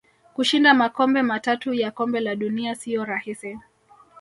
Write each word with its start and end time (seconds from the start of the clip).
Kushinda 0.35 0.73
makombe 0.73 1.21
matatu 1.21 1.73
ya 1.73 1.91
kombe 1.91 2.19
la 2.19 2.35
dunia 2.35 2.75
siyo 2.75 3.05
rahisi 3.05 3.59